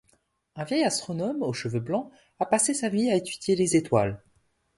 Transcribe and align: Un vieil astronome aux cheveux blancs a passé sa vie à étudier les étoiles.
Un 0.55 0.63
vieil 0.63 0.83
astronome 0.83 1.43
aux 1.43 1.53
cheveux 1.53 1.79
blancs 1.79 2.11
a 2.39 2.47
passé 2.47 2.73
sa 2.73 2.89
vie 2.89 3.11
à 3.11 3.15
étudier 3.15 3.55
les 3.55 3.75
étoiles. 3.75 4.19